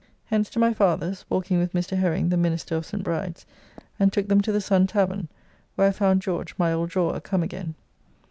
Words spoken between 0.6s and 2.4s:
father's (walking with Mr. Herring, the